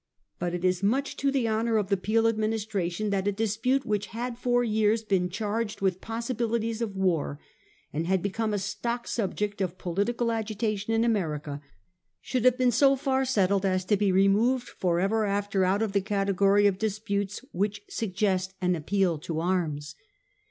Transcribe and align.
But 0.39 0.55
it 0.55 0.65
is 0.65 0.81
much 0.81 1.15
to 1.17 1.29
the 1.29 1.47
honour 1.47 1.77
of 1.77 1.89
the 1.89 1.95
Peel 1.95 2.27
Administration 2.27 3.11
that 3.11 3.27
a 3.27 3.31
dispute 3.31 3.85
which 3.85 4.07
had 4.07 4.35
for 4.35 4.63
years 4.63 5.03
been 5.03 5.29
charged 5.29 5.79
with 5.79 6.01
possibilities 6.01 6.81
of 6.81 6.95
war, 6.95 7.39
and 7.93 8.07
had 8.07 8.23
become 8.23 8.51
a 8.51 8.57
stock 8.57 9.07
subject 9.07 9.61
of 9.61 9.77
political 9.77 10.31
agitation 10.31 10.91
in 10.91 11.03
America, 11.05 11.61
should 12.19 12.45
have 12.45 12.57
been 12.57 12.71
so 12.71 12.95
far 12.95 13.25
settled 13.25 13.63
as 13.63 13.85
to 13.85 13.95
be 13.95 14.11
removed 14.11 14.67
for 14.69 14.99
ever 14.99 15.23
after 15.25 15.63
out 15.63 15.83
of 15.83 15.91
the 15.91 16.01
category 16.01 16.65
of 16.65 16.79
disputes 16.79 17.45
which 17.51 17.83
suggest 17.87 18.55
an 18.59 18.75
appeal 18.75 19.19
to 19.19 19.39
arms. 19.39 19.93